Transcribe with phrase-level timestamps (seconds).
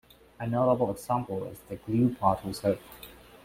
[0.39, 2.79] A notable example is the Gluepot Reserve.